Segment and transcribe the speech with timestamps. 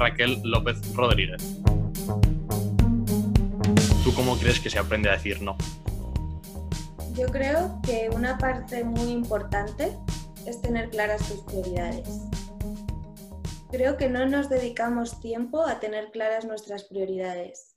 [0.00, 1.42] Raquel López Rodríguez.
[4.02, 5.58] ¿Tú cómo crees que se aprende a decir no?
[7.12, 9.94] Yo creo que una parte muy importante
[10.46, 12.08] es tener claras tus prioridades.
[13.70, 17.76] Creo que no nos dedicamos tiempo a tener claras nuestras prioridades,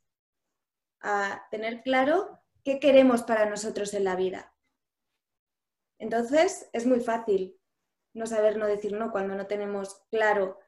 [1.02, 4.56] a tener claro qué queremos para nosotros en la vida.
[6.00, 7.60] Entonces es muy fácil
[8.14, 10.64] no saber no decir no cuando no tenemos claro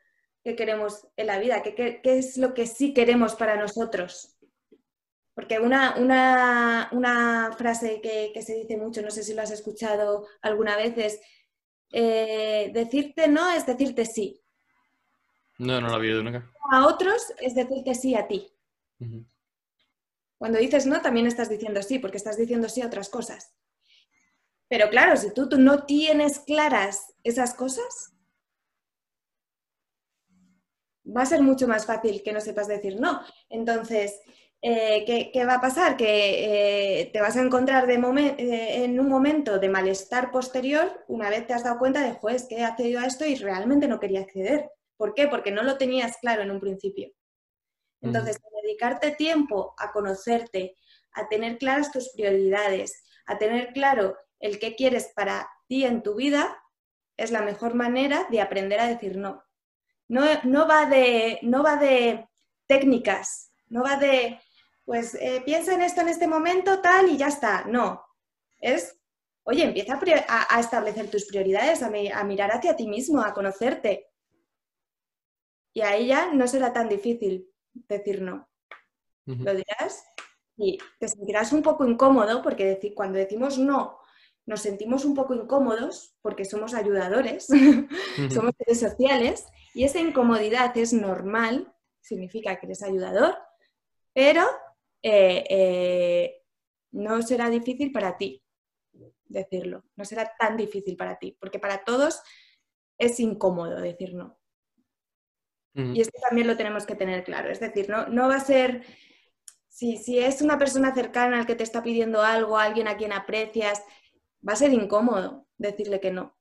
[0.45, 4.37] qué queremos en la vida, qué, es lo que sí queremos para nosotros.
[5.33, 5.95] Porque una,
[6.91, 11.19] una, frase que, se dice mucho, no sé si lo has escuchado alguna vez, es
[11.91, 14.39] eh, decirte no es decirte sí.
[15.57, 16.51] No, no lo había oído nunca.
[16.71, 18.47] A otros es decirte sí a ti.
[20.37, 23.51] Cuando dices no, también estás diciendo sí, porque estás diciendo sí a otras cosas.
[24.67, 28.14] Pero claro, si tú, tú no tienes claras esas cosas,
[31.05, 33.21] va a ser mucho más fácil que no sepas decir no.
[33.49, 34.19] Entonces,
[34.61, 35.95] eh, ¿qué, va a pasar?
[35.95, 41.29] Que eh, te vas a encontrar de eh, en un momento de malestar posterior una
[41.29, 43.99] vez te has dado cuenta de, juez, que he accedido a esto y realmente no
[43.99, 44.71] quería acceder.
[44.97, 45.27] ¿Por qué?
[45.27, 47.11] Porque no lo tenías claro en un principio.
[48.01, 50.75] Entonces, dedicarte tiempo a conocerte,
[51.13, 56.15] a tener claras tus prioridades, a tener claro el qué quieres para ti en tu
[56.15, 56.57] vida,
[57.17, 59.43] es la mejor manera de aprender a decir no.
[60.07, 62.27] No, no, va, de, no va de
[62.67, 64.39] técnicas, no va de,
[64.83, 67.65] pues eh, piensa en esto en este momento, tal, y ya está.
[67.65, 68.03] No,
[68.59, 68.99] es,
[69.43, 74.11] oye, empieza a, establecer tus prioridades, a, a, mirar hacia ti mismo, a conocerte.
[75.73, 78.47] Y a ella no será tan difícil decir no.
[79.25, 80.05] Lo dirás
[80.55, 83.99] y te sentirás un poco incómodo porque cuando decimos no
[84.45, 87.47] nos sentimos un poco incómodos porque somos ayudadores,
[88.33, 89.45] somos seres sociales
[89.75, 93.37] y esa incomodidad es normal, significa que eres ayudador,
[94.13, 94.43] pero
[95.01, 96.43] eh, eh,
[96.91, 98.41] no será difícil para ti
[99.25, 102.21] decirlo, no será tan difícil para ti, porque para todos
[102.97, 104.39] es incómodo decir no.
[105.73, 108.85] Y esto también lo tenemos que tener claro, es decir, no, no va a ser,
[109.67, 113.11] si, si es una persona cercana al que te está pidiendo algo, alguien a quien
[113.11, 113.83] aprecias,
[114.47, 116.37] va a ser incómodo decirle que no.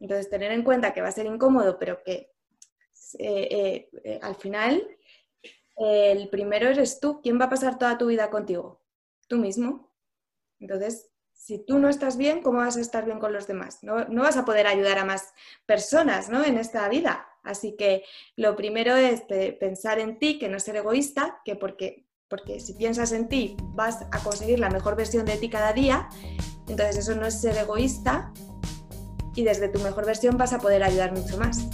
[0.00, 2.33] Entonces, tener en cuenta que va a ser incómodo, pero que
[3.18, 4.88] eh, eh, al final
[5.76, 7.20] el primero eres tú.
[7.22, 8.82] ¿Quién va a pasar toda tu vida contigo?
[9.28, 9.92] Tú mismo.
[10.60, 13.82] Entonces, si tú no estás bien, ¿cómo vas a estar bien con los demás?
[13.82, 15.34] No, no vas a poder ayudar a más
[15.66, 16.44] personas ¿no?
[16.44, 17.26] en esta vida.
[17.42, 18.04] Así que
[18.36, 19.22] lo primero es
[19.58, 24.02] pensar en ti, que no ser egoísta, que porque, porque si piensas en ti vas
[24.12, 26.08] a conseguir la mejor versión de ti cada día
[26.68, 28.32] entonces eso no es ser egoísta
[29.34, 31.66] y desde tu mejor versión vas a poder ayudar mucho más.